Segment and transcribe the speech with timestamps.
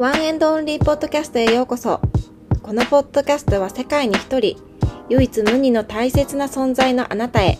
[0.00, 2.00] ワンエンドオンリーポッドキャストへようこそ。
[2.62, 4.56] このポッドキャストは世界に一人、
[5.10, 7.58] 唯一無二の大切な存在のあなたへ、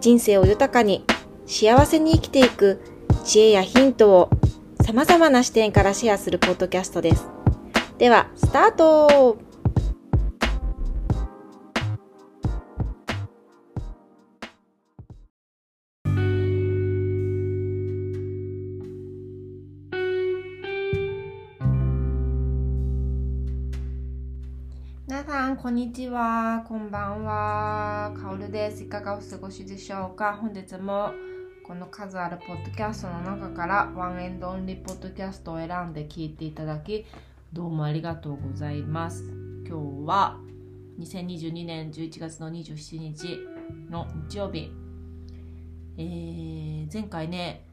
[0.00, 1.04] 人生を豊かに、
[1.46, 2.80] 幸せに生きていく
[3.22, 4.30] 知恵やヒントを
[4.84, 7.28] 様々な視点からシェアするポッドキャストです。
[7.96, 9.38] では、スタート
[25.62, 26.64] こんにちは。
[26.66, 28.12] こんばんは。
[28.20, 28.82] かおるです。
[28.82, 30.36] いかがお過ごしでしょうか？
[30.36, 31.12] 本日も
[31.64, 37.06] この数あるポッドキャストの中からワンエンドオンリーポッドキャストを選んで聞いていただき
[37.52, 39.22] どうもありがとうございます。
[39.64, 40.40] 今日は
[40.98, 43.38] 2022年11月の27日
[43.88, 44.72] の日曜日。
[45.96, 47.68] えー、前回ね、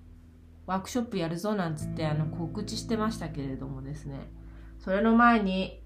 [0.68, 4.30] ワークショップやるぞなんつってあの告知してましたけれどもですね、
[4.78, 5.79] それの前に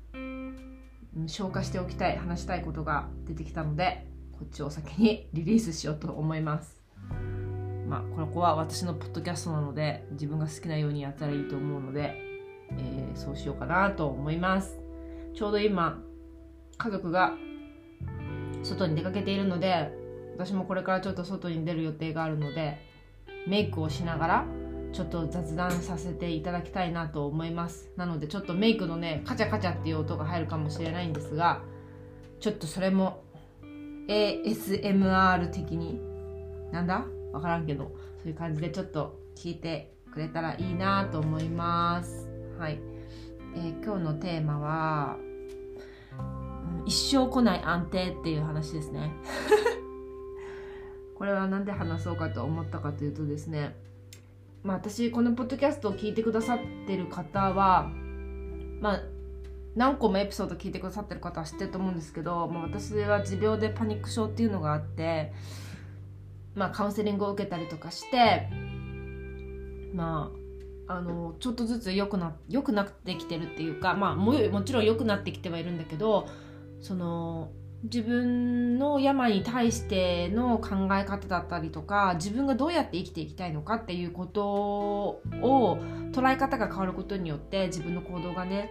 [1.27, 6.81] 消化しておきたい、話したいことが出てきたので、こっちを先にリリースしようと思います。
[7.87, 12.15] まあ、ここは私のポッドキャストなので、自分が好きなようにやったらいいと思うので、
[12.71, 14.79] えー、そうしようかなと思います。
[15.35, 16.01] ちょうど今、
[16.77, 17.33] 家族が
[18.63, 19.91] 外に出かけているので、
[20.35, 22.79] 私もこれからちょっと外に出る予定があるので、
[23.47, 24.45] メイクをしながら、
[24.93, 27.91] ちょっと雑談させていただきたいなと思います。
[27.97, 31.63] なのでちょっとメイクのね、カチャカチャっていう音が入るかもしれないんですが、
[32.39, 33.23] ちょっとそれも
[34.07, 35.99] ASMR 的に、
[36.71, 37.05] なんだ？
[37.31, 37.91] わからんけど、
[38.21, 42.29] そういう感じでちょっと聞いてくれたらいいなと思います。
[42.59, 42.79] はい。
[43.55, 45.17] えー、今日のテーマは、
[46.85, 49.11] 一生来ない安定っていう話ですね。
[51.15, 53.75] これは何で話そうかと思ったかというとですね、
[54.63, 57.91] まあ、私このポッドキャストを聞いてくださってる方は、
[58.79, 59.01] まあ、
[59.75, 65.33] 何個もエピソード聞いてくださってる方は知ってると思うんですけど、まあ、私は持病でパニック症っていうのがあって、
[66.55, 68.49] まあ、カウンセリングを受けたりとかして
[69.93, 70.43] まあ
[70.95, 76.27] あのちょっとずつ良くな良くなってきてるっていうか、まあ、ももちろん良くなってきてはいるんだけど
[76.81, 77.51] その
[77.83, 85.21] 自分の病に対しての考え方だったりとか自分がどうやって生きていきたいのかっていうことを
[86.13, 88.69] 捉え方が変わることによって自分の行動がね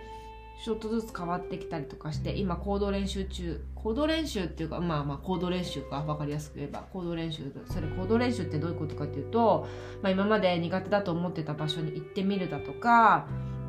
[0.65, 9.67] ちょっとずつ変わってきたりとかして今行動練習中行動練習っていうかまあまあ行動練習か分かりやすく言えば行動練習それ行動練習ってどういうことかっていうと、
[10.03, 13.27] まあ、今まで苦手だと思ってた場所に行ってみるだとか、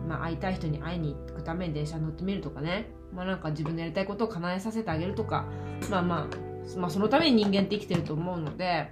[0.07, 3.03] まあ、会いたい人に会いに行くために電車に乗ってみるとかね。
[3.16, 5.46] まあ、なんか自分のやりたいことを叶えさせてあげるとか、
[5.90, 8.91] まあまあ、まあ、そのために人間って生きてると思うので、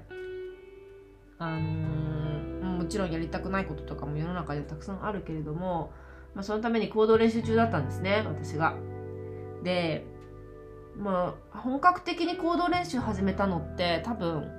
[1.39, 5.91] あの、もちろんやりたくないこととかも世の中でたくさんあるけれども、
[6.35, 8.75] まあ、そのために行動練習中だったんですね、私が。
[9.63, 10.05] で、
[10.97, 14.49] まあ、本格的に行動練習始めたのって多分、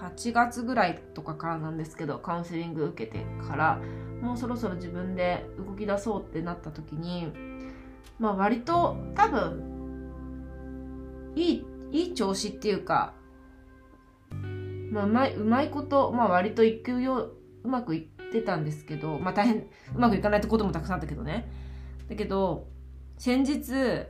[0.00, 3.80] 8月ぐらいとかからなんですけど、カウンセリング受けてから、
[4.22, 7.32] もうそろそろ自分で動き出そうってなった時に、
[8.18, 9.68] まあ割と多分
[11.36, 13.14] いいいい調子っていうか、
[14.90, 17.30] まあ、うまいうまいこと、まあ、割といくよ
[17.64, 19.56] うまくいってたんですけど、まあ、大変
[19.94, 21.50] うまくいかないってこともたくさんあったけどね。
[22.08, 22.68] だけど
[23.16, 24.06] 先日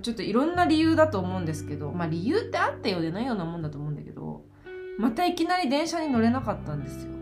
[0.00, 4.44] ちょっといろんな理由だと思うんですけど、まあ、理由ってあったようでないようなもんだと思うんだけど
[4.98, 7.12] またいきなり電車に乗れなかったんですよ。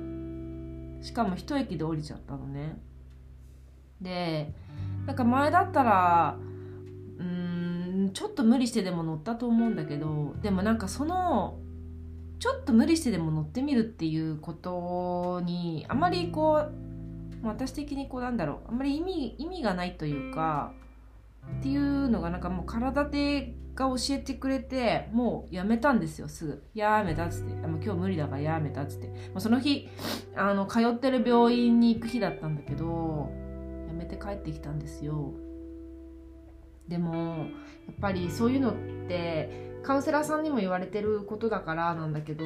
[1.03, 2.79] しかも一駅で降りちゃったのね。
[4.01, 4.55] で
[5.07, 6.37] なんか前だったら
[7.19, 11.59] うんちょっと無理してでも乗ったと思うんだけどでもなんかその
[12.39, 16.73] ちょっと無理してでも乗ってみるっていうことにあまりこう
[17.43, 18.69] 私的にこうなんだろう。
[18.71, 20.73] あまり意味意味がないというか
[21.59, 26.29] っていうのがなんかもう体でが教えてくれてもうやめたんですよ。
[26.29, 29.13] すぐ「やめた」っつって「今日無理だからやめた」っつって。
[29.39, 29.89] その日
[30.37, 33.31] あの通ってる病院に行く日だったんだけど
[34.01, 35.35] めて帰ってきたんですよ。
[36.89, 37.45] でもや
[37.93, 38.75] っぱりそういうのっ
[39.09, 42.45] てカウンセラーさんにも言われてることだからなんだけど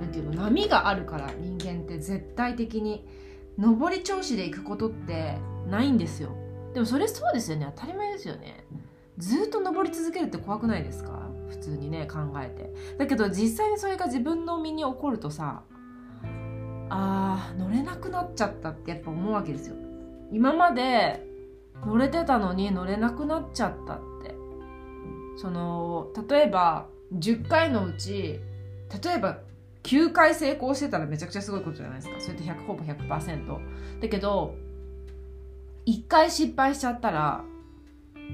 [0.00, 3.06] 何ていうの波があるから人間って絶対的に。
[3.58, 6.36] 上り調子で行くことってないんですよ。
[6.74, 7.72] でもそれそうですよね。
[7.74, 8.66] 当たり前ですよね。
[9.16, 11.30] ずっと登り続けるって怖くないですか？
[11.48, 12.70] 普通にね考えて。
[12.98, 15.62] だけど実際にそれが自分の身に起こるとさ
[16.88, 19.76] あー乗れなくなっちゃったってやっぱ思うわけですよ。
[20.32, 21.24] 今まで
[21.84, 24.34] 乗れてたのに乗れなくなっちゃったって。
[25.36, 28.40] その例えば10回のうち
[29.02, 29.40] 例えば
[29.82, 32.20] 9回成功してたらめちゃくちゃすごいことじゃないですか。
[32.20, 34.54] それって100ほぼ100%だけど
[35.84, 37.44] 一回失敗しちゃったら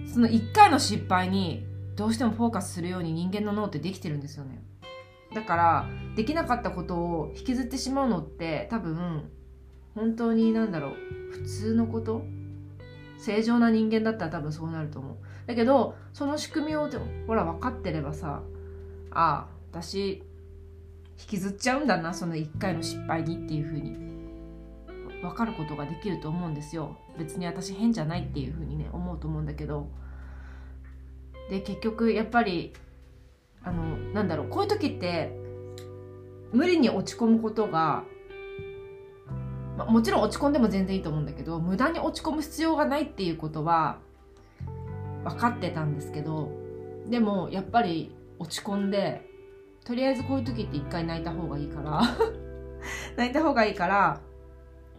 [0.07, 1.67] その一回の失敗に
[1.97, 4.63] どうしてもフォーカスするように人間の脳ってできてるんですよね。
[5.35, 9.31] だからできなかったことを引きずってしまうのって多分
[9.95, 10.97] 本当になんだろう
[11.33, 12.25] 普通のこと？
[13.19, 15.17] 正常な人間だったら多分そうなると思う。
[15.47, 16.89] だけどその仕組みを
[17.27, 18.43] ほら分かってればさ
[19.11, 20.23] ああ私
[21.19, 24.13] 引きずっちゃうんだなその1回の失敗にっていう風に。
[25.23, 26.97] 分かることができると思うんですよ。
[27.17, 29.89] 別に私変じゃないっていう風にね思うと思うんだけど。
[31.49, 32.73] で結局やっぱり
[33.65, 35.33] あのなんだろうこういう時って
[36.53, 38.05] 無理に落ち込むことが、
[39.79, 43.99] まもちろん落ち込んでも全然いいと思うんだけど無駄に落ち込む必要がないっていうことは
[45.25, 46.51] 分かってたんですけど
[47.09, 49.29] でもやっぱり落ち込んで
[49.85, 52.03] とりあえずこういう時って一回泣いた方がいいから
[53.17, 54.21] 泣いた方がいいから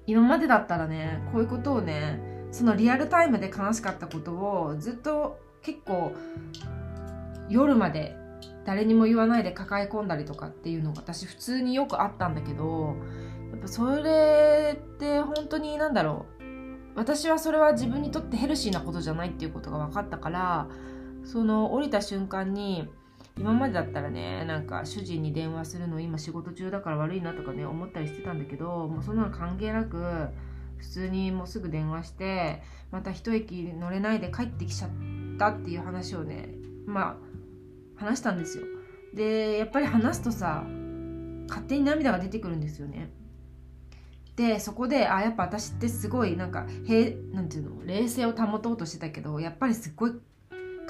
[0.08, 6.14] 今までだったらねこういうことをねそのリアルタイムで悲しかったことをずっと結構
[7.50, 8.16] 夜まで
[8.66, 12.96] 誰にも言わないで抱え込んだりとかっていうのが私普通によくあったんだけど
[13.52, 16.44] やっぱそれって本当に何だろう。
[16.96, 20.68] 私はそれは自分にとってヘルシーなことじゃないっていうことが分かったから
[21.24, 22.88] その降りた瞬間に
[23.38, 30.28] 今までだったらねなんか主人に電話するの今仕事中だから悪いなとかね思ったりしてたんだけどもうそんなの関係なく
[30.78, 32.62] 普通にもうすぐ電話して
[32.92, 34.90] また一駅乗れないで帰ってきちゃっ
[35.40, 36.50] たっていう話をね
[36.86, 37.33] まあ
[38.04, 38.66] 話したんですよ。
[39.14, 40.64] でやっぱり話すとさ
[41.48, 43.10] 勝手に涙が出てくるんですよね。
[44.36, 50.14] でそこであやっぱ私ってすごいなんかへなんていうの冷静を保とうとしてたけどやっぱりすっごい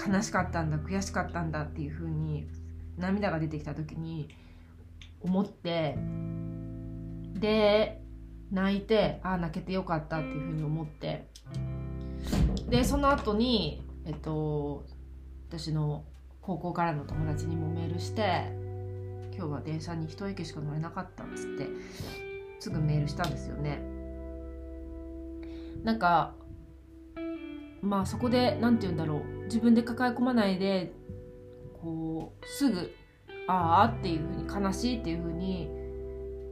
[0.08, 2.48] 悲しかったんだ悔しかったんだっていう風に
[2.98, 4.30] 涙が出てきた時に
[5.22, 5.98] 思って
[7.34, 8.02] で
[8.52, 11.28] 泣いてああ泣けてよかったっていう風に思って。
[12.70, 14.86] でその後にえっと
[15.50, 16.06] 私の
[16.46, 18.52] 高校からの友達にもメールして
[19.36, 21.68] 今日は電車に一駅しか乗れなかったっつって
[22.60, 23.82] すぐメールしたんですよね。
[25.84, 26.34] なんか
[27.82, 29.44] まあそこで何て言うんだろう。
[29.46, 30.94] 自分で抱え込まないで
[31.82, 32.94] こうすぐ
[33.48, 35.70] ああっていうふうに悲しいっていうふうに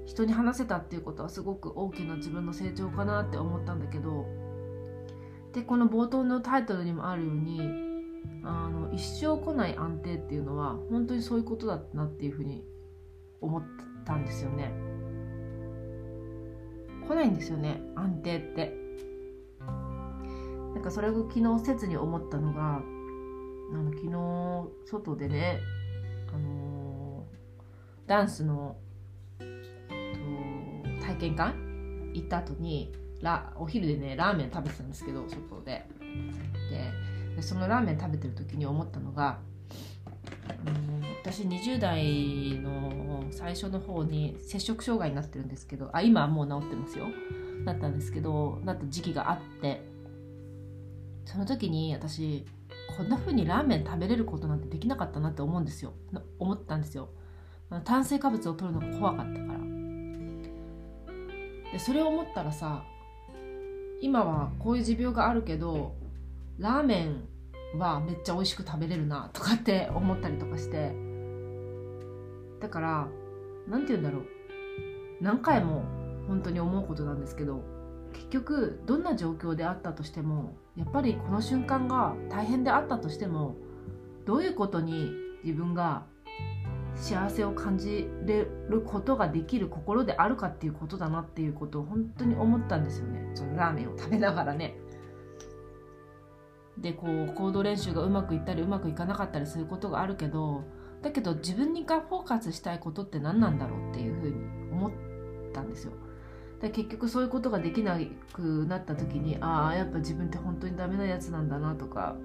[0.05, 4.25] 人に話せたっていうことはすごく大きな自分の成長かなって思ったんだけど
[5.53, 7.90] でこの冒頭のタイトルにもあるように
[8.43, 12.63] あの一生来ない安定っていうのは本当にそういうことだなっていうふうに
[13.39, 13.63] 思っ
[14.05, 14.71] たんですよね。
[17.07, 18.81] 来ないんですよね安定って。
[20.73, 22.81] なんかそれを昨日切に思ったのがあ
[23.73, 25.59] の昨日外でね、
[26.33, 28.77] あのー、ダンスの、
[29.37, 29.45] と、
[31.05, 31.55] 体験館
[32.13, 35.85] 行った後にラお昼でねラーメン食べてたんですけど外で。
[36.69, 37.00] で
[37.41, 39.39] そのラーメン食べてる時に思ったのが、
[40.65, 47.05] うん、私20代の最初の方に摂食障害になってるんですけどあ今はもう治ってますよ。
[47.65, 49.83] なったんですけどなった時期があって
[51.25, 52.45] その時に私
[52.97, 55.93] こんな風にラーメン食べれることなんてできなかったなって思うんですよ。
[56.39, 57.09] 思ったんですよ。
[57.85, 59.59] 炭水化物を取るのが怖かったから。
[61.71, 62.83] でそれを思ったらさ
[64.01, 65.95] 今はこういう持病があるけど
[66.57, 67.27] ラーメン
[67.77, 70.93] はめっちゃ美味しく食べれるなとかって思ったりとかして。
[72.59, 73.07] だから
[73.67, 74.25] 何て言うんだろう。
[75.21, 75.83] 何回も
[76.27, 77.63] 本当に思うことなんですけど
[78.13, 83.55] 結局どんな状況であったとしてもやっぱりこの瞬間が大変であったとしても
[84.25, 85.11] どういうことに
[85.43, 86.05] 自分が
[86.95, 93.31] 幸せを感じれることができる心であるかっていうことだなっていうことを本当に思ったんですよね。
[93.33, 94.75] そのラーメンを食べながらね。
[96.81, 100.63] でこう行動練習がうまくいったりうまくいかなかったりすることがあるけど
[101.01, 104.33] だけど自分にがフォーカスしたいことって何なんだろうっていうふうに
[104.71, 104.91] 思っ
[105.53, 105.93] たんですよ。
[106.59, 107.99] で結局そういうことができな
[108.33, 112.15] くなった時にああやっぱ自分って本当にダメなやつなんだなとか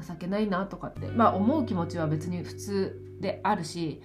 [0.00, 4.00] 情けないなとかってまあ思う気持ちは別に普通であるし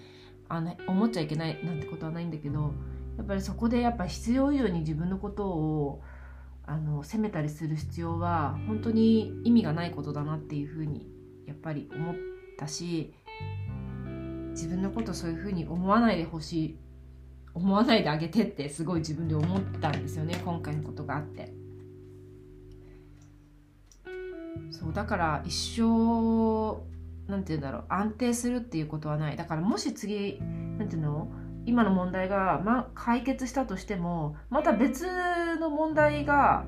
[0.50, 2.74] あの思っちゃいけないなんてことはないんだけど
[3.18, 6.02] やっぱりそこでやっぱ必要以上に自分のことを
[6.68, 11.10] あの責めたりする必要は本当に意味がないことだなっていうふうに
[11.46, 12.16] やっぱり思っ
[12.58, 13.14] たし
[14.52, 16.78] 自分のことそういうふうに思わないでほしい
[17.54, 21.54] 思わないであげてってすごい自分で思ったんですよね今回のことがあって。
[24.72, 26.82] そうだから一生
[27.32, 29.38] なんて言うんだろう安定するっていうことはない。
[29.38, 30.40] だからもし次
[30.78, 31.32] なんていうの？
[31.68, 35.06] 今の問題が、ま、解決したとしてもまた別
[35.60, 36.66] の問題が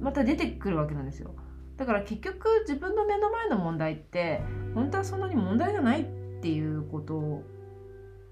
[0.00, 1.34] また出てくるわけなんですよ。
[1.76, 4.42] だから結局自分の目の前の問題って
[4.74, 6.04] 本当はそんなに問題じゃないっ
[6.42, 7.42] ていうこと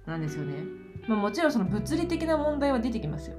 [0.06, 0.54] なんですよね、
[1.06, 3.36] まあ、もちろんその物理的な問題は出てきますよ。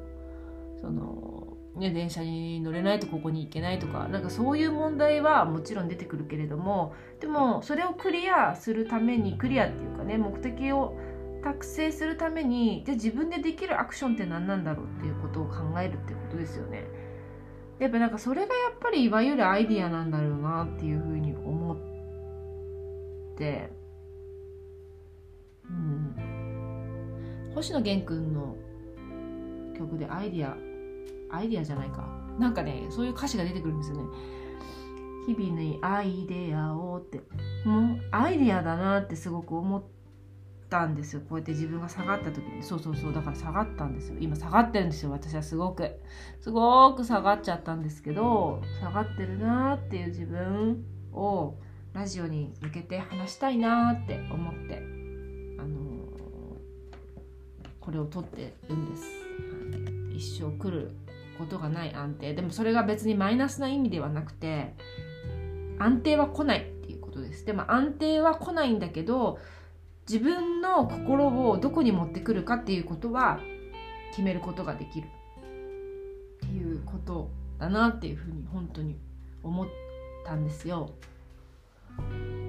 [0.79, 10.98] そのね、電車に乗れないとここに行けないとかなんかそういう問題はもちろん出てくるけれどもでもそれをクリアするためにクリアっていうかね目的を
[11.43, 16.86] 達成するためにじゃあ自分でできるアクションって何なんだろうっていうことを考えるってことですよね。
[17.79, 23.72] やっぱなんかそれがやっぱりいわゆるアイディアなんだろうなっていうふうに思って。
[25.69, 27.51] うん。
[27.55, 28.55] 星野源君の
[29.77, 30.58] 曲でアイディア
[31.31, 32.08] アイディアじゃないか。
[32.38, 34.03] なんかねそういう歌詞が出てくるんですよね。
[35.25, 37.22] 日々にアイデアをって。
[37.65, 39.99] もうアイディアだなってすごく思って。
[40.69, 41.21] たんですよ。
[41.21, 42.63] こうやって自分が下がった時に。
[42.63, 43.13] そうそうそう。
[43.13, 44.17] だから下がったんですよ。
[44.19, 45.11] 今下がってるんですよ。
[45.11, 45.89] 私はすごく。
[46.39, 51.55] すごく下がっちゃったんですけど下がってるなっていう自分を
[51.93, 54.77] ラジオに向けて話したいなって思って
[55.59, 59.03] あのー、これを撮ってるんです、
[60.15, 60.91] 一生来る
[61.38, 62.33] ことがない安定。
[62.33, 64.75] でもそれが別にマイナスな意味ではなくて
[65.79, 67.45] 安定は来ないっていうことです。
[67.45, 69.39] でも安定は来ないんだけど
[70.10, 73.39] 自分の心をどこに持ってくるかっていうことは
[74.10, 78.98] 決めることができるっていうことだなっていうふうに本当に
[79.44, 79.68] 思っ
[80.25, 80.89] たんですよ。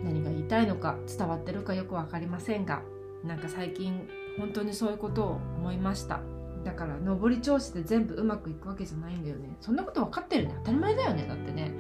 [0.02, 2.82] 何が言いたいのか伝わってるかよく分かりませんが
[3.24, 6.20] なんか最近本当にそういうことを思いました。
[6.64, 9.54] だから上り調子で全部うまくいくわけじゃないんだよね。
[9.60, 10.54] そんなこと分かってるね。
[10.60, 11.26] 当たり前だよね。
[11.28, 11.74] だってね。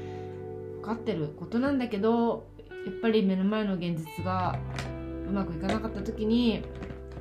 [0.80, 2.46] 分かってることなんだけど
[2.86, 4.58] やっぱり目の前の現実が
[5.30, 6.62] うまくいかなかった時に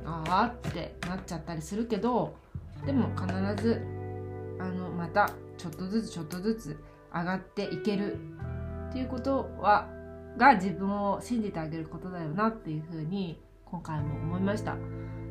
[0.04, 2.34] ああってなっちゃったりするけど
[2.84, 3.26] でも必
[3.62, 3.80] ず
[4.58, 8.18] あのまたちょっとずつちょっとずつ上がっていける
[8.90, 9.88] っていうことは
[10.36, 14.76] が自分を信じてあげることだよなっていうふうに今回も思いました。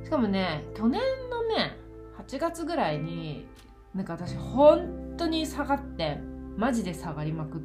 [0.03, 1.77] しかもね去年のね
[2.25, 3.47] 8月ぐらいに
[3.93, 6.19] なんか私本当に下がって
[6.57, 7.61] マジで下がりまくっ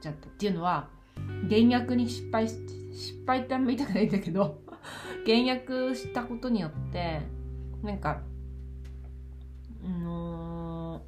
[0.00, 0.88] ちゃったっていうのは
[1.48, 2.54] 減薬に失敗し
[2.92, 4.60] 失敗ってあんま言いたくないんだけど
[5.26, 7.20] 減薬したことによって
[7.82, 8.20] なんか
[9.84, 11.02] あの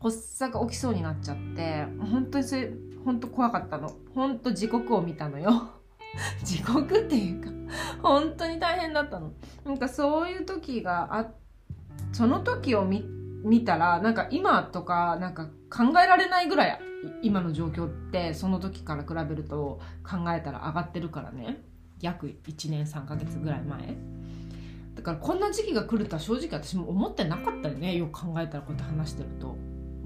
[0.00, 2.70] ー、発作が起きそうになっちゃって本当にそれ
[3.04, 3.96] 本当怖かったの。
[4.14, 5.70] 本当地獄を見たのよ。
[6.44, 7.50] 地獄っていうか
[8.02, 9.32] 本当に大変だったの。
[9.64, 11.30] なんかそういう時があ
[12.12, 13.04] その時を見
[13.42, 16.80] 見たらなんか今とかなんか考えられないぐらい
[17.22, 21.62] 今の状況ってその時から比べると考えたら上がってるからね。
[22.00, 23.96] 約1年3ヶ月ぐらい前。
[24.94, 27.96] だからこんな時期が来るとは正直私も思ってなかったよね。
[27.96, 29.56] よく考えたらこうやって話してると。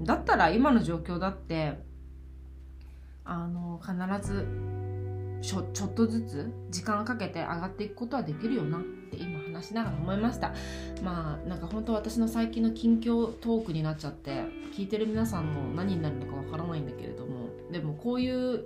[0.01, 1.79] だったら今の状況だって
[3.23, 4.45] あの必ず
[5.41, 10.53] ちょちょっとずつ時間かけて上がっていくことはできるよなって今話しながら思いました。
[11.01, 14.43] まあなんか本当私の最近の近況トークになっちゃって
[14.73, 18.65] 聞いてる皆さんの何になるのかわからないんだけれどもでもこういう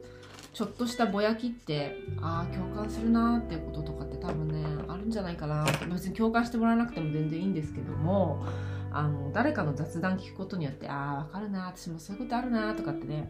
[0.53, 5.65] ちょっとしたぼやきってああ共感するなーっていうこととかって多分ねあるんじゃないかな。
[5.93, 8.43] 別に共感してもらわなくても全然いいんですけども
[8.91, 13.29] あの誰かの雑談聞くことによってああ分かるな私もそういうことあるなとかってね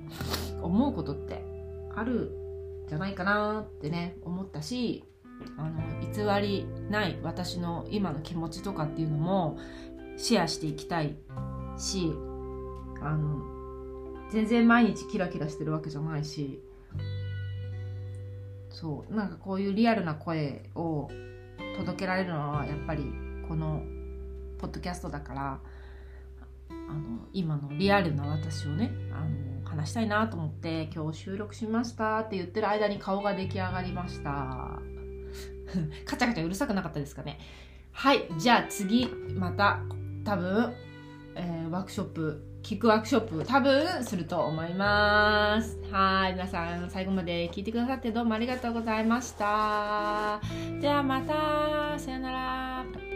[0.62, 1.44] 思うことって
[1.94, 2.32] ある
[2.88, 5.04] じゃないかなってね思ったし
[5.58, 9.58] あの偽りない私の今の気持ちとかっていうのも
[10.18, 11.16] シェアしていきたい
[11.78, 12.12] し
[13.02, 13.42] あの
[14.32, 16.62] 全然毎日キラキラしてるわけじゃないし
[18.70, 21.10] そうなんかこういうリアルな声を
[21.78, 23.04] 届けられるのはやっぱり
[23.48, 23.82] この
[24.58, 25.60] ポッドキャストだから
[26.70, 34.99] あの今のリアルな私をねあの話したいなと思って今日収録しましたって言ってる間に顔が出来上がりました。
[36.06, 37.40] カチャカチャうるさくなかったですかね。
[37.92, 39.80] はいじゃあ次また
[40.24, 40.74] 多分、
[41.36, 45.78] えー、ワークショップ聞くワークショップ多分すると思います。
[45.92, 50.40] はい皆さん最後まで聞いてくださってどうもありがとうございました。
[50.80, 53.09] じゃあまたさよなら。